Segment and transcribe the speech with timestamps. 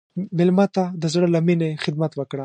[0.37, 2.39] مېلمه ته د زړه له میني خدمت وکړه.